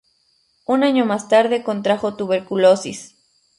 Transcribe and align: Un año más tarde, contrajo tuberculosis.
Un 0.65 0.81
año 0.83 1.05
más 1.05 1.27
tarde, 1.27 1.61
contrajo 1.61 2.15
tuberculosis. 2.15 3.15